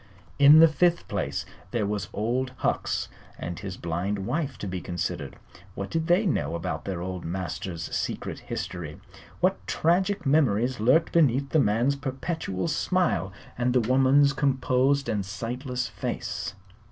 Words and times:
In 0.39 0.61
the 0.61 0.67
fifth 0.67 1.07
place 1.07 1.45
there 1.69 1.85
was 1.85 2.09
Old 2.11 2.53
Hucks 2.57 3.07
and 3.37 3.59
his 3.59 3.77
blind 3.77 4.25
wife 4.25 4.57
to 4.57 4.67
be 4.67 4.81
considered. 4.81 5.35
What 5.75 5.91
did 5.91 6.07
they 6.07 6.25
know 6.25 6.55
about 6.55 6.85
their 6.85 7.01
old 7.03 7.23
master's 7.23 7.83
secret 7.95 8.39
history? 8.39 8.99
What 9.41 9.59
tragic 9.67 10.25
memories 10.25 10.79
lurked 10.79 11.11
beneath 11.11 11.49
the 11.49 11.59
man's 11.59 11.95
perpetual 11.95 12.67
smile 12.67 13.31
and 13.59 13.73
the 13.73 13.79
woman's 13.79 14.33
composed 14.33 15.07
and 15.07 15.23
sightless 15.23 15.87
face? 15.87 16.55